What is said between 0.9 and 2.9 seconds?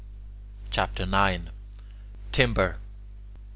IX TIMBER 1.